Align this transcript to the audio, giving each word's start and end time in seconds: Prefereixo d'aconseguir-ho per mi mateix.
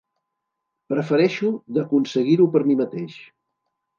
Prefereixo 0.93 1.51
d'aconseguir-ho 1.77 2.47
per 2.57 2.65
mi 2.71 2.79
mateix. 2.83 3.21